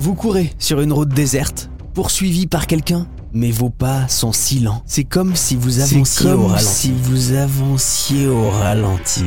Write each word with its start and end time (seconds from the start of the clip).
Vous 0.00 0.14
courez 0.14 0.52
sur 0.60 0.80
une 0.80 0.92
route 0.92 1.08
déserte, 1.08 1.70
poursuivi 1.92 2.46
par 2.46 2.68
quelqu'un, 2.68 3.08
mais 3.32 3.50
vos 3.50 3.68
pas 3.68 4.06
sont 4.06 4.30
si 4.32 4.60
lents. 4.60 4.80
C'est 4.86 5.02
comme 5.02 5.34
si 5.34 5.56
vous 5.56 5.80
avanciez 5.80 6.30
au 6.30 6.46
ralenti. 6.46 6.64
si 6.64 6.92
vous 6.92 7.32
avanciez 7.32 8.26
au 8.28 8.48
ralenti. 8.48 9.24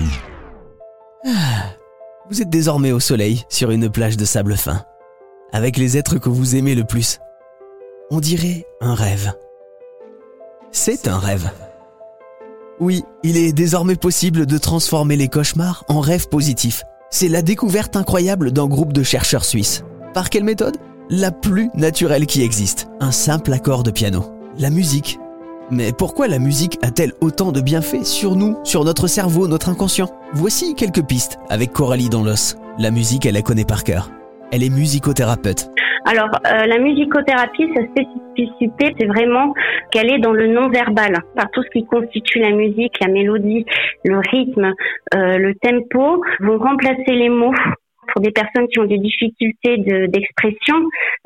Ah, 1.28 1.76
vous 2.29 2.42
êtes 2.42 2.49
désormais 2.49 2.94
au 2.94 3.02
soleil, 3.02 3.44
sur 3.49 3.71
une 3.71 3.89
plage 3.89 4.15
de 4.15 4.23
sable 4.23 4.55
fin, 4.55 4.86
avec 5.52 5.76
les 5.76 5.97
êtres 5.97 6.18
que 6.18 6.29
vous 6.29 6.55
aimez 6.55 6.73
le 6.73 6.85
plus. 6.85 7.19
On 8.09 8.21
dirait 8.21 8.65
un 8.79 8.95
rêve. 8.95 9.33
C'est 10.71 11.09
un 11.09 11.19
rêve. 11.19 11.51
Oui, 12.79 13.03
il 13.23 13.35
est 13.35 13.51
désormais 13.51 13.97
possible 13.97 14.45
de 14.45 14.57
transformer 14.57 15.17
les 15.17 15.27
cauchemars 15.27 15.83
en 15.89 15.99
rêves 15.99 16.29
positifs. 16.29 16.83
C'est 17.09 17.27
la 17.27 17.41
découverte 17.41 17.97
incroyable 17.97 18.51
d'un 18.53 18.67
groupe 18.67 18.93
de 18.93 19.03
chercheurs 19.03 19.43
suisses. 19.43 19.83
Par 20.14 20.30
quelle 20.30 20.43
méthode? 20.43 20.75
La 21.09 21.32
plus 21.32 21.70
naturelle 21.73 22.25
qui 22.25 22.44
existe. 22.44 22.90
Un 22.99 23.12
simple 23.12 23.54
accord 23.54 23.84
de 23.84 23.91
piano. 23.91 24.23
La 24.59 24.70
musique. 24.70 25.20
Mais 25.70 25.94
pourquoi 25.98 26.27
la 26.27 26.38
musique 26.38 26.77
a-t-elle 26.81 27.13
autant 27.22 27.54
de 27.54 27.62
bienfaits 27.62 28.04
sur 28.04 28.35
nous, 28.35 28.58
sur 28.66 28.84
notre 28.84 29.08
cerveau, 29.08 29.48
notre 29.48 29.70
inconscient? 29.70 30.09
Voici 30.34 30.76
quelques 30.76 31.05
pistes 31.05 31.40
avec 31.49 31.71
Coralie 31.71 32.09
dans 32.09 32.23
l'os. 32.23 32.58
La 32.77 32.91
musique, 32.91 33.26
elle 33.26 33.35
la 33.35 33.41
connaît 33.41 33.63
par 33.63 33.85
cœur. 33.85 34.09
Elle 34.52 34.63
est 34.63 34.70
musicothérapeute. 34.70 35.70
Alors, 36.04 36.30
euh, 36.46 36.66
la 36.66 36.80
musicothérapie, 36.80 37.70
sa 37.73 37.84
spécificité, 37.85 38.93
c'est 38.99 39.05
vraiment 39.05 39.54
qu'elle 39.91 40.12
est 40.12 40.20
dans 40.20 40.34
le 40.34 40.48
non-verbal, 40.48 41.21
par 41.38 41.49
tout 41.52 41.63
ce 41.63 41.70
qui 41.70 41.85
constitue 41.85 42.40
la 42.40 42.52
musique, 42.52 42.99
la 42.99 43.07
mélodie, 43.07 43.66
le 44.04 44.18
rythme, 44.18 44.73
euh, 45.16 45.38
le 45.38 45.54
tempo, 45.55 46.21
vont 46.41 46.57
remplacer 46.57 47.12
les 47.12 47.30
mots. 47.30 47.54
Pour 48.11 48.21
des 48.21 48.31
personnes 48.31 48.67
qui 48.67 48.79
ont 48.79 48.85
des 48.85 48.97
difficultés 48.97 49.77
d'expression, 50.07 50.75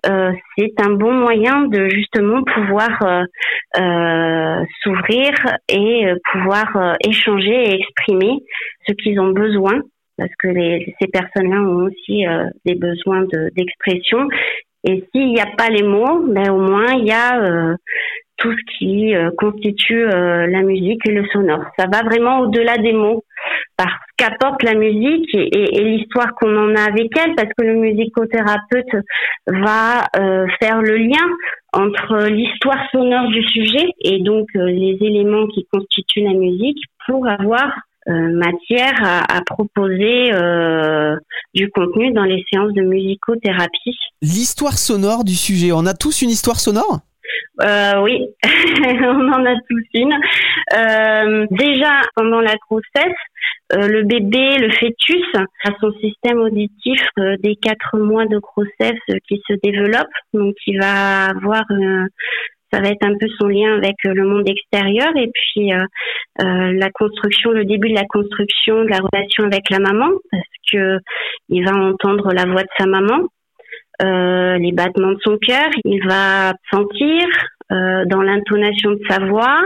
euh, 0.07 0.31
c'est 0.57 0.73
un 0.79 0.91
bon 0.91 1.13
moyen 1.13 1.63
de 1.65 1.89
justement 1.89 2.43
pouvoir 2.43 3.25
s'ouvrir 4.83 5.33
et 5.69 6.05
pouvoir 6.31 6.95
échanger 7.05 7.69
et 7.69 7.75
exprimer 7.75 8.39
ce 8.87 8.93
qu'ils 8.93 9.19
ont 9.19 9.31
besoin 9.31 9.81
parce 10.17 10.31
que 10.39 10.47
les, 10.47 10.95
ces 11.01 11.07
personnes-là 11.07 11.61
ont 11.61 11.85
aussi 11.85 12.25
euh, 12.25 12.45
des 12.65 12.75
besoins 12.75 13.25
d'expression. 13.55 14.27
et 14.83 15.03
s'il 15.11 15.33
n'y 15.33 15.41
a 15.41 15.47
pas 15.57 15.69
les 15.69 15.83
mots, 15.83 16.25
ben 16.27 16.49
au 16.51 16.59
moins 16.59 16.93
il 16.93 17.05
y 17.05 17.11
a 17.11 17.41
euh, 17.41 17.75
tout 18.37 18.51
ce 18.51 18.77
qui 18.77 19.15
euh, 19.15 19.31
constitue 19.37 20.05
la 20.05 20.61
musique 20.61 21.01
et 21.07 21.11
le 21.11 21.25
sonore. 21.27 21.65
Ça 21.77 21.87
va 21.91 22.03
vraiment 22.03 22.41
au-delà 22.41 22.77
des 22.77 22.93
mots, 22.93 23.23
parce 23.77 23.93
qu'apporte 24.17 24.63
la 24.63 24.73
musique 24.73 25.33
et, 25.33 25.77
et, 25.77 25.83
l'histoire 25.83 26.33
qu'on 26.35 26.55
en 26.55 26.75
a 26.75 26.83
avec 26.83 27.11
elle, 27.17 27.35
parce 27.35 27.49
que 27.57 27.65
le 27.65 27.75
musicothérapeute 27.75 29.03
va 29.47 30.03
faire 30.59 30.81
le 30.81 30.97
lien 30.97 31.27
entre 31.73 32.27
l'histoire 32.27 32.89
sonore 32.91 33.27
du 33.29 33.43
sujet 33.43 33.87
et 33.99 34.19
donc 34.19 34.47
les 34.53 34.97
éléments 35.01 35.47
qui 35.47 35.67
constituent 35.71 36.23
la 36.23 36.33
musique 36.33 36.79
pour 37.05 37.27
avoir 37.27 37.69
euh, 38.07 38.31
matière 38.33 38.93
à, 39.03 39.41
proposer 39.47 40.31
euh, 40.31 41.15
du 41.55 41.71
contenu 41.71 42.11
dans 42.11 42.23
les 42.23 42.45
séances 42.51 42.73
de 42.73 42.83
musicothérapie. 42.83 43.97
L'histoire 44.21 44.77
sonore 44.77 45.23
du 45.23 45.33
sujet, 45.33 45.71
on 45.71 45.87
a 45.87 45.95
tous 45.95 46.21
une 46.21 46.29
histoire 46.29 46.59
sonore? 46.59 46.99
Euh, 47.63 48.01
oui, 48.03 48.27
on 48.43 49.33
en 49.33 49.45
a 49.45 49.55
tous 49.67 49.83
une. 49.95 50.13
Euh, 50.77 51.47
déjà, 51.49 52.01
pendant 52.15 52.41
la 52.41 52.53
grossesse, 52.69 53.17
euh, 53.73 53.87
le 53.87 54.03
bébé, 54.03 54.57
le 54.57 54.71
fœtus, 54.71 55.25
a 55.35 55.71
son 55.79 55.91
système 55.99 56.39
auditif 56.39 57.01
euh, 57.19 57.35
des 57.41 57.55
quatre 57.55 57.97
mois 57.97 58.25
de 58.25 58.37
grossesse 58.37 59.19
qui 59.27 59.41
se 59.47 59.53
développe. 59.63 60.07
Donc, 60.33 60.55
il 60.67 60.79
va 60.79 61.25
avoir 61.25 61.63
ça 62.75 62.81
va 62.81 62.89
être 62.89 63.05
un 63.05 63.17
peu 63.17 63.27
son 63.39 63.47
lien 63.47 63.75
avec 63.77 63.95
euh, 64.05 64.13
le 64.13 64.25
monde 64.27 64.49
extérieur. 64.49 65.15
Et 65.15 65.31
puis 65.33 65.73
euh, 65.73 65.85
euh, 66.41 66.73
la 66.73 66.89
construction, 66.91 67.51
le 67.51 67.65
début 67.65 67.89
de 67.89 67.95
la 67.95 68.05
construction 68.05 68.83
de 68.83 68.89
la 68.89 68.99
relation 68.99 69.45
avec 69.45 69.69
la 69.69 69.79
maman, 69.79 70.09
parce 70.31 70.43
que 70.71 70.97
il 71.49 71.63
va 71.63 71.73
entendre 71.73 72.33
la 72.33 72.45
voix 72.45 72.63
de 72.63 72.69
sa 72.77 72.85
maman, 72.85 73.27
les 74.01 74.71
battements 74.73 75.13
de 75.13 75.21
son 75.23 75.37
cœur, 75.37 75.69
il 75.85 76.05
va 76.05 76.53
sentir 76.69 77.23
dans 77.69 78.21
l'intonation 78.21 78.91
de 78.91 79.01
sa 79.09 79.19
voix 79.25 79.61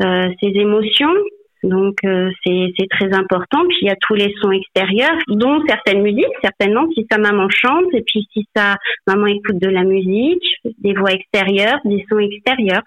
ses 0.00 0.48
émotions, 0.54 1.14
donc 1.62 1.96
euh, 2.04 2.30
c'est 2.44 2.88
très 2.90 3.12
important. 3.12 3.60
Puis 3.68 3.78
il 3.82 3.88
y 3.88 3.90
a 3.90 3.96
tous 4.00 4.14
les 4.14 4.32
sons 4.40 4.52
extérieurs, 4.52 5.16
dont 5.28 5.60
certaines 5.66 6.02
musiques, 6.02 6.26
certainement 6.42 6.86
si 6.94 7.06
sa 7.10 7.18
maman 7.18 7.48
chante, 7.50 7.86
et 7.92 8.02
puis 8.02 8.26
si 8.32 8.46
sa 8.54 8.76
maman 9.06 9.26
écoute 9.26 9.58
de 9.58 9.68
la 9.68 9.84
musique, 9.84 10.44
des 10.78 10.94
voix 10.94 11.12
extérieures, 11.12 11.78
des 11.84 12.04
sons 12.08 12.18
extérieurs. 12.18 12.82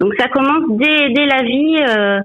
Donc 0.00 0.14
ça 0.18 0.28
commence 0.28 0.64
dès, 0.78 1.10
dès 1.10 1.26
la 1.26 1.42
vie 1.42 1.76
euh, 1.88 2.20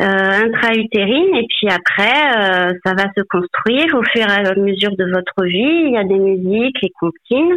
intra-utérine 0.00 1.36
et 1.36 1.46
puis 1.48 1.68
après 1.68 2.10
euh, 2.36 2.72
ça 2.84 2.94
va 2.94 3.04
se 3.16 3.22
construire 3.30 3.94
au 3.94 4.02
fur 4.02 4.22
et 4.22 4.46
à 4.46 4.54
mesure 4.56 4.96
de 4.96 5.04
votre 5.04 5.44
vie. 5.44 5.84
Il 5.86 5.92
y 5.92 5.96
a 5.96 6.04
des 6.04 6.18
musiques, 6.18 6.76
les 6.82 6.90
comptines 6.98 7.56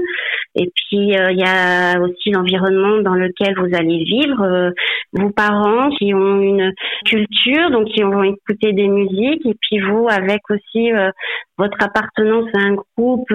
et 0.56 0.70
puis 0.76 1.18
euh, 1.18 1.32
il 1.32 1.40
y 1.40 1.44
a 1.44 2.00
aussi 2.00 2.30
l'environnement 2.30 3.02
dans 3.02 3.16
lequel 3.16 3.56
vous 3.58 3.76
allez 3.76 4.04
vivre. 4.04 4.42
Euh, 4.44 4.70
vos 5.14 5.32
parents 5.32 5.90
qui 5.92 6.14
ont 6.14 6.42
une 6.42 6.74
culture, 7.06 7.72
donc 7.72 7.88
qui 7.88 8.04
vont 8.04 8.24
écouter 8.24 8.74
des 8.74 8.88
musiques 8.88 9.46
et 9.46 9.56
puis 9.60 9.80
vous 9.80 10.08
avec 10.10 10.42
aussi 10.50 10.90
votre 11.58 11.78
appartenance 11.82 12.50
à 12.54 12.60
un 12.60 12.76
groupe 12.76 13.32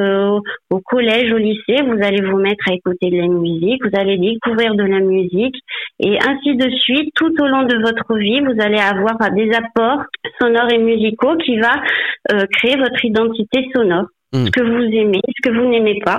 au 0.71 0.81
collège, 0.81 1.33
au 1.33 1.39
lycée, 1.39 1.83
vous 1.83 1.99
allez 2.03 2.23
vous 2.23 2.37
mettre 2.37 2.69
à 2.69 2.75
écouter 2.75 3.11
de 3.11 3.17
la 3.17 3.27
musique, 3.27 3.83
vous 3.85 3.99
allez 3.99 4.19
découvrir 4.19 4.75
de 4.75 4.85
la 4.85 5.01
musique 5.01 5.57
et 6.03 6.19
ainsi 6.19 6.57
de 6.57 6.69
suite 6.69 7.15
tout 7.15 7.33
au 7.41 7.47
long 7.47 7.63
de 7.63 7.77
votre 7.81 8.17
vie, 8.19 8.41
vous 8.41 8.61
allez 8.61 8.79
avoir 8.79 9.17
des 9.33 9.51
apports 9.53 10.03
sonores 10.41 10.73
et 10.73 10.79
musicaux 10.79 11.37
qui 11.37 11.59
va 11.59 11.81
euh, 12.33 12.45
créer 12.59 12.77
votre 12.77 13.05
identité 13.05 13.69
sonore. 13.73 14.07
Hmm. 14.33 14.47
Ce 14.47 14.51
que 14.51 14.65
vous 14.65 14.83
aimez, 14.83 15.21
ce 15.29 15.49
que 15.49 15.55
vous 15.55 15.69
n'aimez 15.69 16.01
pas. 16.05 16.19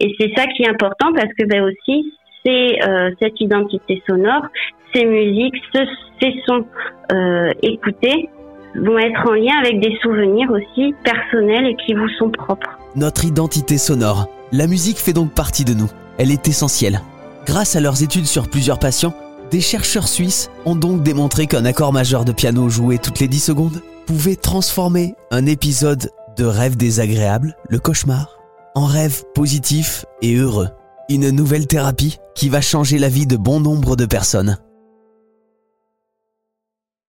Et 0.00 0.14
c'est 0.18 0.32
ça 0.34 0.46
qui 0.46 0.62
est 0.62 0.68
important 0.68 1.12
parce 1.12 1.32
que 1.38 1.44
ben 1.46 1.62
aussi, 1.62 2.10
c'est 2.44 2.82
euh, 2.88 3.10
cette 3.20 3.38
identité 3.40 4.02
sonore, 4.08 4.46
ces 4.94 5.04
musiques, 5.04 5.56
ces 5.74 6.34
sons 6.46 6.64
euh, 7.12 7.50
écoutés 7.62 8.30
vont 8.76 8.98
être 8.98 9.28
en 9.28 9.34
lien 9.34 9.58
avec 9.62 9.80
des 9.80 9.94
souvenirs 10.00 10.50
aussi 10.50 10.94
personnels 11.04 11.66
et 11.66 11.76
qui 11.84 11.92
vous 11.92 12.08
sont 12.18 12.30
propres. 12.30 12.78
Notre 12.96 13.26
identité 13.26 13.76
sonore. 13.76 14.26
La 14.52 14.66
musique 14.66 14.96
fait 14.96 15.12
donc 15.12 15.34
partie 15.34 15.64
de 15.64 15.74
nous. 15.74 15.90
Elle 16.18 16.30
est 16.30 16.48
essentielle. 16.48 17.00
Grâce 17.46 17.76
à 17.76 17.80
leurs 17.80 18.02
études 18.02 18.26
sur 18.26 18.48
plusieurs 18.48 18.78
patients, 18.78 19.14
des 19.50 19.60
chercheurs 19.60 20.08
suisses 20.08 20.50
ont 20.66 20.76
donc 20.76 21.02
démontré 21.02 21.46
qu'un 21.46 21.64
accord 21.64 21.92
majeur 21.92 22.24
de 22.24 22.32
piano 22.32 22.68
joué 22.68 22.98
toutes 22.98 23.20
les 23.20 23.28
10 23.28 23.40
secondes 23.40 23.82
pouvait 24.06 24.36
transformer 24.36 25.14
un 25.30 25.46
épisode 25.46 26.10
de 26.36 26.44
rêve 26.44 26.76
désagréable, 26.76 27.56
le 27.68 27.78
cauchemar, 27.78 28.38
en 28.74 28.84
rêve 28.84 29.24
positif 29.34 30.04
et 30.22 30.34
heureux. 30.36 30.68
Une 31.08 31.30
nouvelle 31.30 31.66
thérapie 31.66 32.18
qui 32.34 32.48
va 32.48 32.60
changer 32.60 32.98
la 32.98 33.08
vie 33.08 33.26
de 33.26 33.36
bon 33.36 33.60
nombre 33.60 33.96
de 33.96 34.06
personnes. 34.06 34.58